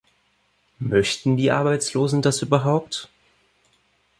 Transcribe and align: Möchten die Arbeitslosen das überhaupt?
Möchten 0.79 1.37
die 1.37 1.51
Arbeitslosen 1.51 2.23
das 2.23 2.41
überhaupt? 2.41 3.07